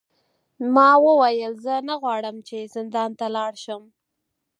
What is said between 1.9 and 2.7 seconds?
غواړم چې